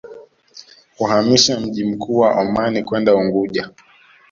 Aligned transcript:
Kuhamisha 0.97 1.59
mji 1.59 1.85
mkuu 1.85 2.17
wa 2.17 2.33
Omani 2.35 2.83
kwenda 2.83 3.15
Unguja 3.15 3.69